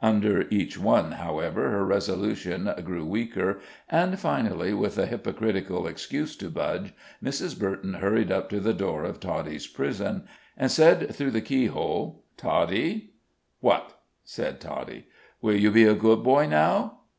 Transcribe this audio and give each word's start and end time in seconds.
Under 0.00 0.48
each 0.48 0.78
one, 0.78 1.12
however, 1.12 1.68
her 1.68 1.84
resolution 1.84 2.72
grew 2.82 3.04
weaker, 3.04 3.60
and 3.90 4.18
finally, 4.18 4.72
with 4.72 4.96
a 4.96 5.04
hypocritical 5.04 5.86
excuse 5.86 6.34
to 6.36 6.48
Budge, 6.48 6.94
Mrs. 7.22 7.58
Burton 7.60 7.92
hurried 7.92 8.32
up 8.32 8.48
to 8.48 8.58
the 8.60 8.72
door 8.72 9.04
of 9.04 9.20
Toddie's 9.20 9.66
prison, 9.66 10.24
and 10.56 10.70
said 10.70 11.14
through 11.14 11.32
the 11.32 11.42
keyhole: 11.42 12.24
"Toddie?" 12.38 13.10
"What?" 13.60 14.00
said 14.24 14.62
Toddie. 14.62 15.08
"Will 15.42 15.56
you 15.56 15.70
be 15.70 15.84
a 15.84 15.92
good 15.92 16.22
boy, 16.22 16.46
now!" 16.46 17.00